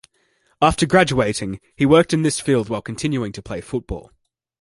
[0.63, 4.11] After graduating, he worked in this field while continuing to play football.